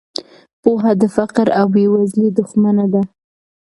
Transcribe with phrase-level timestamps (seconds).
[0.61, 3.01] پوهه د فقر او بې وزلۍ دښمنه ده.